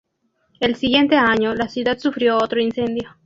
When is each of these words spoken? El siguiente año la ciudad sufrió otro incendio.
El 0.59 0.77
siguiente 0.77 1.15
año 1.15 1.53
la 1.53 1.69
ciudad 1.69 1.99
sufrió 1.99 2.37
otro 2.39 2.59
incendio. 2.59 3.19